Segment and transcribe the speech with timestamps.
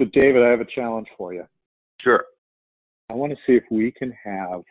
[0.00, 1.44] So, David, I have a challenge for you.
[2.00, 2.24] Sure.
[3.10, 4.62] I want to see if we can have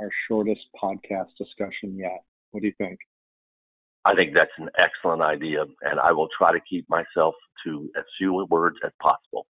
[0.00, 2.22] our shortest podcast discussion yet.
[2.50, 2.98] What do you think?
[4.04, 7.34] I think that's an excellent idea, and I will try to keep myself
[7.64, 9.46] to as few words as possible.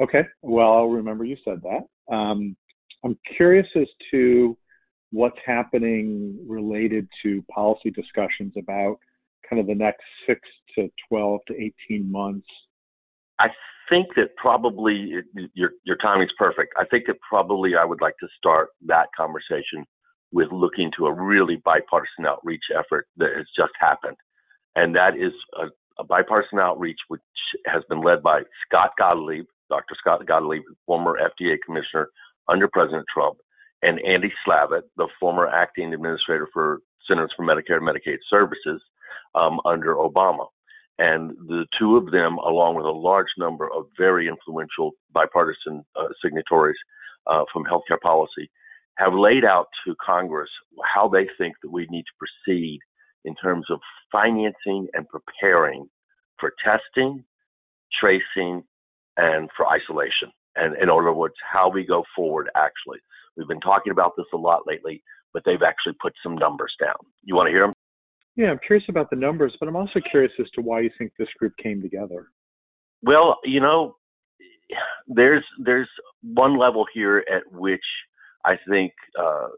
[0.00, 0.22] Okay.
[0.42, 2.14] Well, I'll remember you said that.
[2.14, 2.56] Um,
[3.04, 4.56] I'm curious as to
[5.10, 8.98] what's happening related to policy discussions about
[9.48, 10.40] kind of the next six
[10.76, 12.46] to 12 to 18 months.
[13.40, 13.48] I
[13.88, 15.12] think that probably
[15.54, 16.74] your your timing's perfect.
[16.76, 19.84] I think that probably I would like to start that conversation
[20.32, 24.16] with looking to a really bipartisan outreach effort that has just happened,
[24.76, 25.66] and that is a,
[26.00, 27.20] a bipartisan outreach which
[27.66, 29.94] has been led by Scott Gottlieb, Dr.
[29.98, 32.10] Scott Gottlieb, former FDA commissioner
[32.48, 33.38] under President Trump,
[33.82, 38.82] and Andy Slavitt, the former acting administrator for Centers for Medicare and Medicaid Services
[39.34, 40.46] um, under Obama.
[40.98, 46.08] And the two of them, along with a large number of very influential bipartisan uh,
[46.22, 46.76] signatories
[47.26, 48.50] uh, from healthcare policy,
[48.96, 50.50] have laid out to Congress
[50.92, 52.80] how they think that we need to proceed
[53.24, 53.78] in terms of
[54.10, 55.88] financing and preparing
[56.40, 57.24] for testing,
[58.00, 58.64] tracing,
[59.16, 60.32] and for isolation.
[60.56, 62.98] And in other words, how we go forward actually.
[63.36, 66.96] We've been talking about this a lot lately, but they've actually put some numbers down.
[67.22, 67.74] You want to hear them?
[68.38, 71.10] Yeah, I'm curious about the numbers, but I'm also curious as to why you think
[71.18, 72.28] this group came together.
[73.02, 73.96] Well, you know,
[75.08, 75.88] there's there's
[76.22, 77.82] one level here at which
[78.44, 79.48] I think uh,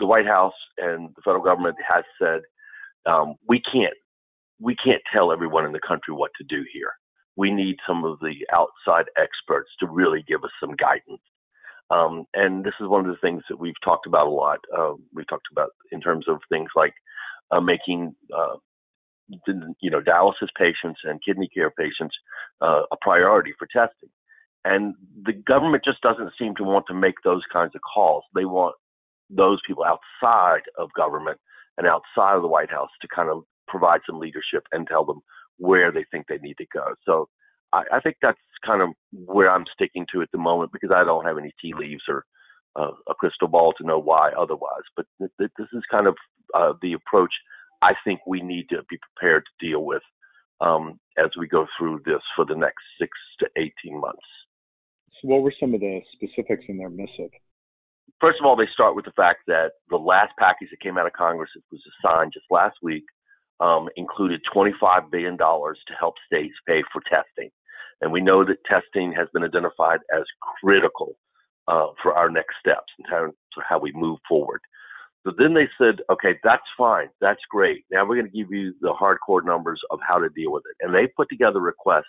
[0.00, 2.40] the White House and the federal government has said
[3.08, 3.94] um, we can't
[4.58, 6.90] we can't tell everyone in the country what to do here.
[7.36, 11.22] We need some of the outside experts to really give us some guidance.
[11.92, 14.58] Um, and this is one of the things that we've talked about a lot.
[14.76, 16.94] Uh, we've talked about in terms of things like
[17.50, 18.56] uh, making uh,
[19.80, 22.14] you know dialysis patients and kidney care patients
[22.60, 24.10] uh, a priority for testing.
[24.64, 24.94] And
[25.24, 28.24] the government just doesn't seem to want to make those kinds of calls.
[28.34, 28.74] They want
[29.30, 31.38] those people outside of government
[31.78, 35.20] and outside of the White House to kind of provide some leadership and tell them
[35.58, 36.94] where they think they need to go.
[37.04, 37.28] So
[37.72, 41.04] I, I think that's kind of where I'm sticking to at the moment because I
[41.04, 42.24] don't have any tea leaves or
[42.76, 44.84] uh, a crystal ball to know why otherwise.
[44.96, 46.16] But th- th- this is kind of
[46.54, 47.32] uh, the approach
[47.82, 50.02] I think we need to be prepared to deal with
[50.60, 54.22] um, as we go through this for the next six to 18 months.
[55.20, 57.30] So, what were some of the specifics in their missive?
[58.20, 61.06] First of all, they start with the fact that the last package that came out
[61.06, 63.04] of Congress, it was signed just last week,
[63.60, 67.50] um, included $25 billion to help states pay for testing.
[68.00, 70.24] And we know that testing has been identified as
[70.62, 71.16] critical
[71.68, 74.60] uh, for our next steps in terms of how we move forward.
[75.26, 77.08] So then they said, okay, that's fine.
[77.20, 77.84] That's great.
[77.90, 80.86] Now we're going to give you the hardcore numbers of how to deal with it.
[80.86, 82.06] And they put together a request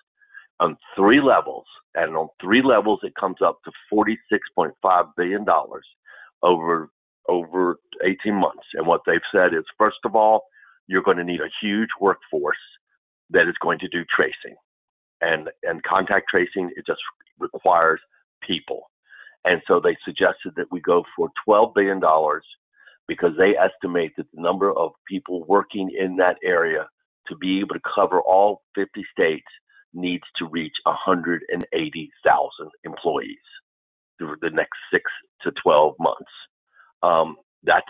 [0.60, 1.66] on three levels.
[1.96, 5.46] And on three levels, it comes up to $46.5 billion
[6.44, 6.90] over,
[7.28, 8.68] over 18 months.
[8.76, 10.44] And what they've said is, first of all,
[10.86, 12.56] you're going to need a huge workforce
[13.32, 14.56] that is going to do tracing.
[15.22, 17.02] And, and contact tracing, it just
[17.40, 18.00] requires
[18.48, 18.92] people.
[19.44, 22.00] And so they suggested that we go for $12 billion
[23.08, 26.88] because they estimate that the number of people working in that area
[27.28, 29.48] to be able to cover all 50 states
[29.94, 33.38] needs to reach 180,000 employees
[34.18, 35.04] through the next six
[35.44, 36.32] to 12 months.
[37.04, 37.86] Um, that's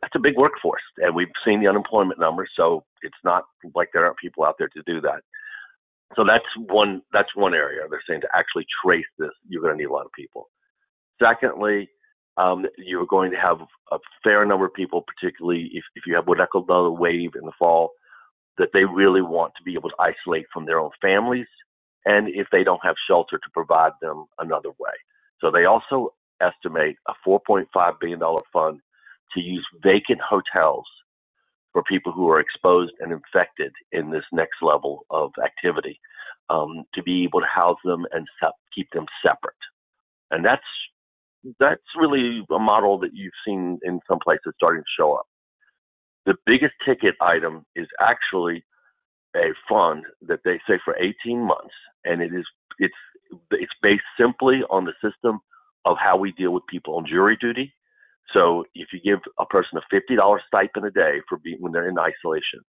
[0.00, 3.42] that's a big workforce, and we've seen the unemployment numbers, so it's not
[3.74, 5.22] like there aren't people out there to do that.
[6.16, 9.78] So that's one that's one area they're saying to actually trace this, you're going to
[9.78, 10.48] need a lot of people.
[11.20, 11.88] Secondly,
[12.38, 13.58] um, you're going to have
[13.92, 17.32] a fair number of people, particularly if, if you have what I call another wave
[17.34, 17.90] in the fall,
[18.58, 21.46] that they really want to be able to isolate from their own families
[22.06, 24.94] and if they don't have shelter to provide them another way.
[25.40, 27.66] So they also estimate a $4.5
[28.00, 28.20] billion
[28.52, 28.80] fund
[29.34, 30.86] to use vacant hotels
[31.72, 36.00] for people who are exposed and infected in this next level of activity
[36.50, 38.26] um, to be able to house them and
[38.74, 39.54] keep them separate.
[40.30, 40.62] And that's
[41.60, 45.26] that's really a model that you've seen in some places starting to show up.
[46.26, 48.64] The biggest ticket item is actually
[49.36, 51.74] a fund that they say for 18 months,
[52.04, 52.44] and it is
[52.78, 52.94] it's
[53.50, 55.40] it's based simply on the system
[55.84, 57.72] of how we deal with people on jury duty.
[58.32, 61.88] So if you give a person a $50 stipend a day for being when they're
[61.88, 62.60] in isolation,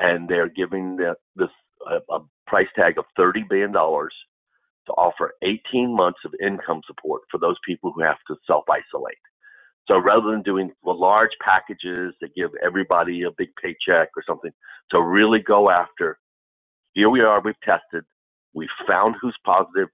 [0.00, 1.48] and they're giving the, this
[1.90, 4.14] a, a price tag of 30 billion dollars
[4.86, 9.16] to offer 18 months of income support for those people who have to self isolate.
[9.88, 14.52] So rather than doing large packages that give everybody a big paycheck or something,
[14.92, 16.18] to really go after,
[16.94, 18.04] here we are, we've tested,
[18.54, 19.88] We found who's positive.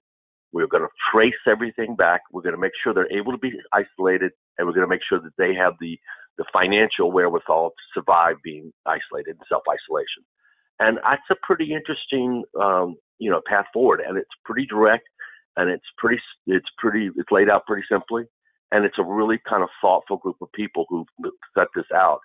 [0.53, 2.23] We're going to trace everything back.
[2.33, 5.03] We're going to make sure they're able to be isolated, and we're going to make
[5.09, 5.99] sure that they have the
[6.39, 10.23] the financial wherewithal to survive being isolated and self isolation.
[10.81, 14.01] And that's a pretty interesting, um, you know, path forward.
[14.07, 15.07] And it's pretty direct,
[15.57, 18.25] and it's pretty, it's pretty, it's laid out pretty simply,
[18.73, 21.07] and it's a really kind of thoughtful group of people who
[21.57, 22.21] set this out.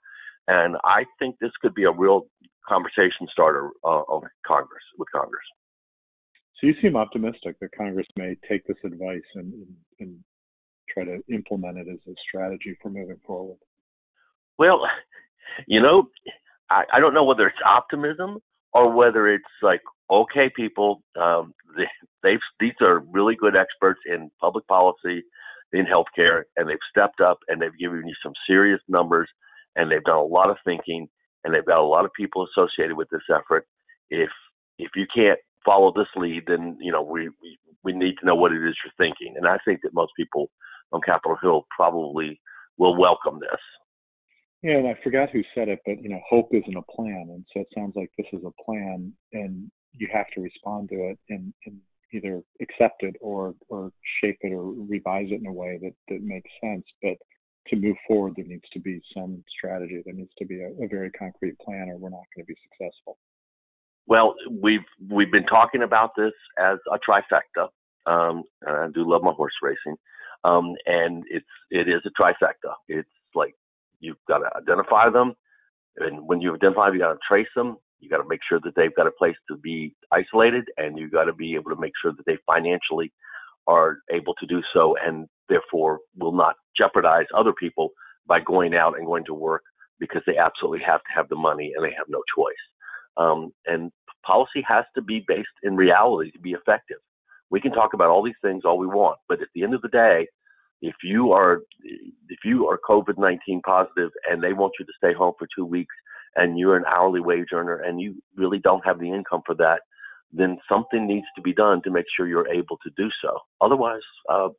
[0.48, 2.28] And I think this could be a real
[2.68, 5.46] conversation starter uh, of Congress with Congress.
[6.60, 10.20] So you seem optimistic that Congress may take this advice and, and, and
[10.90, 13.58] try to implement it as a strategy for moving forward.
[14.60, 14.82] Well,
[15.68, 16.10] you know,
[16.70, 18.40] I, I don't know whether it's optimism
[18.74, 19.82] or whether it's like,
[20.12, 21.88] okay, people, um, they,
[22.24, 25.24] they've these are really good experts in public policy,
[25.72, 29.30] in healthcare, and they've stepped up and they've given you some serious numbers,
[29.76, 31.08] and they've done a lot of thinking,
[31.44, 33.66] and they've got a lot of people associated with this effort.
[34.10, 34.30] If
[34.78, 38.36] if you can't follow this lead, then you know we we, we need to know
[38.36, 40.50] what it is you're thinking, and I think that most people
[40.92, 42.40] on Capitol Hill probably
[42.78, 43.60] will welcome this.
[44.62, 47.46] Yeah, and I forgot who said it, but you know, hope isn't a plan, and
[47.54, 51.20] so it sounds like this is a plan, and you have to respond to it
[51.30, 51.78] and, and
[52.14, 53.92] either accept it or or
[54.22, 56.86] shape it or revise it in a way that that makes sense.
[57.02, 57.18] But
[57.68, 60.02] to move forward, there needs to be some strategy.
[60.06, 62.56] There needs to be a, a very concrete plan, or we're not going to be
[62.70, 63.18] successful.
[64.08, 67.70] Well, we've we've been talking about this as a trifecta.
[68.06, 69.96] Um, I do love my horse racing,
[70.44, 72.74] um, and it's it is a trifecta.
[72.90, 73.56] It's like
[74.04, 75.34] You've got to identify them.
[75.98, 77.78] And when you identify you got to trace them.
[78.04, 81.10] You got to make sure that they've got a place to be isolated, and you
[81.10, 83.12] got to be able to make sure that they financially
[83.66, 87.90] are able to do so, and therefore will not jeopardize other people
[88.28, 89.64] by going out and going to work
[90.00, 92.54] because they absolutely have to have the money and they have no choice.
[93.16, 93.92] Um, and
[94.26, 96.98] policy has to be based in reality to be effective.
[97.52, 99.82] We can talk about all these things all we want, but at the end of
[99.82, 100.28] the day,
[100.82, 101.62] if you are
[102.28, 105.64] if you are COVID nineteen positive and they want you to stay home for two
[105.64, 105.96] weeks
[106.36, 109.82] and you're an hourly wage earner and you really don't have the income for that,
[110.32, 113.38] then something needs to be done to make sure you're able to do so.
[113.62, 114.02] Otherwise,
[114.32, 114.50] uh,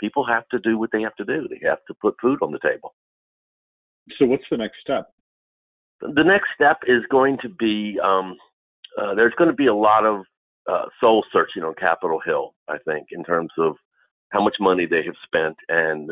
[0.00, 1.48] people have to do what they have to do.
[1.48, 2.94] They have to put food on the table.
[4.18, 5.10] So, what's the next step?
[6.00, 8.36] The next step is going to be um,
[9.00, 10.24] uh, there's going to be a lot of
[10.70, 12.54] uh, soul searching on Capitol Hill.
[12.68, 13.76] I think in terms of
[14.30, 16.10] how much money they have spent and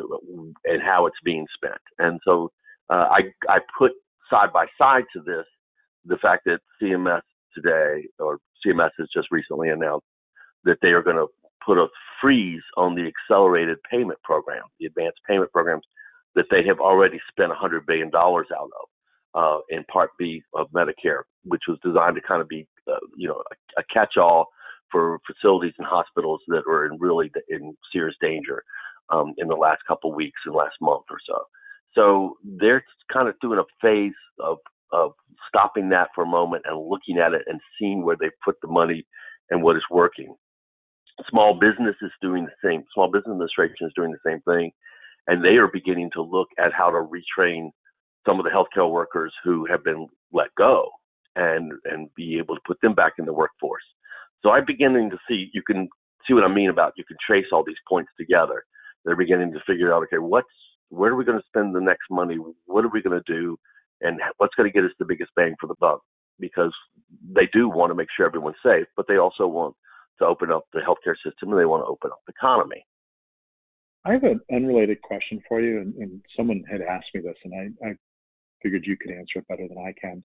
[0.64, 1.80] and how it's being spent.
[1.98, 2.50] And so
[2.88, 3.92] uh, I I put
[4.32, 5.44] side by side to this
[6.04, 7.22] the fact that CMS
[7.54, 10.06] today or CMS has just recently announced
[10.64, 11.26] that they are going to
[11.64, 11.86] put a
[12.20, 15.84] freeze on the accelerated payment program, the advanced payment programs
[16.34, 18.88] that they have already spent $100 billion out of
[19.34, 23.28] uh, in Part B of Medicare, which was designed to kind of be, uh, you
[23.28, 24.46] know, a, a catch-all
[24.90, 28.62] for facilities and hospitals that are in really in serious danger
[29.10, 31.38] um, in the last couple of weeks and last month or so.
[31.94, 34.58] So they're kind of doing a phase of
[34.92, 35.12] of
[35.48, 38.68] stopping that for a moment and looking at it and seeing where they put the
[38.68, 39.06] money
[39.50, 40.34] and what is working.
[41.30, 42.84] Small business is doing the same.
[42.92, 44.70] Small business administration is doing the same thing,
[45.28, 47.70] and they are beginning to look at how to retrain
[48.26, 50.88] some of the healthcare workers who have been let go
[51.36, 53.82] and and be able to put them back in the workforce.
[54.42, 55.88] So I'm beginning to see, you can
[56.26, 58.64] see what I mean about you can trace all these points together.
[59.04, 60.48] They're beginning to figure out, okay, what's,
[60.92, 62.36] where are we going to spend the next money?
[62.66, 63.58] What are we going to do?
[64.02, 66.00] And what's going to get us the biggest bang for the buck?
[66.38, 66.72] Because
[67.34, 69.74] they do want to make sure everyone's safe, but they also want
[70.18, 72.84] to open up the healthcare system and they want to open up the economy.
[74.04, 77.54] I have an unrelated question for you, and, and someone had asked me this, and
[77.54, 77.92] I, I
[78.62, 80.22] figured you could answer it better than I can.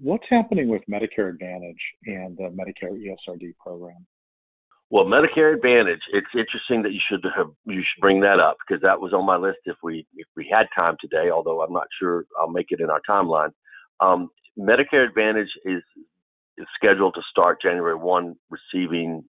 [0.00, 4.04] What's happening with Medicare Advantage and the Medicare ESRD program?
[4.90, 6.00] Well, Medicare Advantage.
[6.12, 9.26] It's interesting that you should have you should bring that up because that was on
[9.26, 11.30] my list if we if we had time today.
[11.30, 13.50] Although I'm not sure I'll make it in our timeline.
[14.00, 15.82] Um, Medicare Advantage is
[16.56, 19.24] is scheduled to start January one, receiving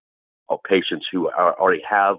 [0.49, 2.17] uh, patients who are, already have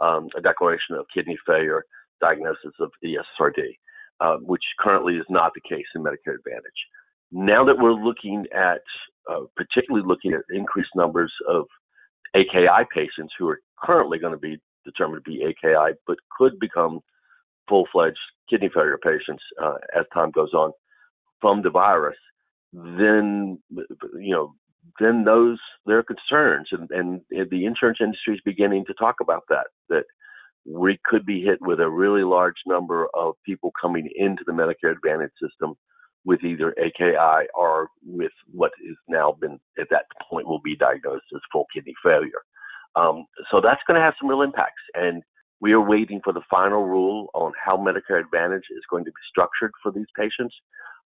[0.00, 1.84] um, a declaration of kidney failure,
[2.20, 3.78] diagnosis of ESRD,
[4.20, 6.80] uh, which currently is not the case in Medicare Advantage.
[7.32, 8.82] Now that we're looking at,
[9.30, 11.66] uh, particularly looking at increased numbers of
[12.34, 17.00] AKI patients who are currently going to be determined to be AKI, but could become
[17.68, 20.72] full-fledged kidney failure patients uh, as time goes on
[21.40, 22.16] from the virus,
[22.72, 23.58] then
[24.18, 24.54] you know
[24.98, 29.42] then those there are concerns, and, and the insurance industry is beginning to talk about
[29.48, 30.04] that that
[30.66, 34.92] we could be hit with a really large number of people coming into the Medicare
[34.92, 35.74] Advantage system
[36.24, 41.24] with either AKI or with what is now been at that point will be diagnosed
[41.34, 42.42] as full kidney failure.
[42.96, 44.82] Um, so that's going to have some real impacts.
[44.94, 45.22] And
[45.60, 49.20] we are waiting for the final rule on how Medicare Advantage is going to be
[49.30, 50.54] structured for these patients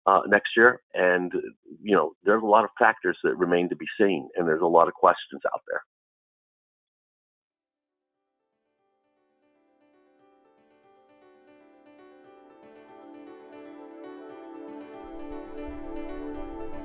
[0.07, 0.81] uh, next year.
[0.95, 1.33] And,
[1.83, 4.67] you know, there's a lot of factors that remain to be seen, and there's a
[4.67, 5.83] lot of questions out there.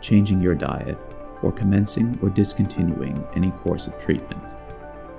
[0.00, 0.98] changing your diet,
[1.42, 4.42] or commencing or discontinuing any course of treatment.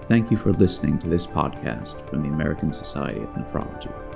[0.07, 4.08] Thank you for listening to this podcast from the American Society of Nephrology.